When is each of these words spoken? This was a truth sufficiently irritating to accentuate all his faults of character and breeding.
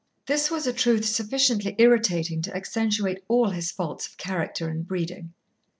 This 0.25 0.49
was 0.49 0.65
a 0.65 0.73
truth 0.73 1.05
sufficiently 1.05 1.75
irritating 1.77 2.41
to 2.41 2.55
accentuate 2.55 3.23
all 3.27 3.51
his 3.51 3.69
faults 3.71 4.07
of 4.07 4.17
character 4.17 4.67
and 4.67 4.83
breeding. 4.83 5.33